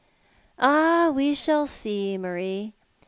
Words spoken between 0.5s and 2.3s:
"Ah, we shall see,